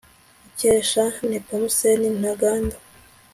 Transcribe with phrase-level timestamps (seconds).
[0.49, 2.77] Icyesha Y Nepomuseni Ntaganda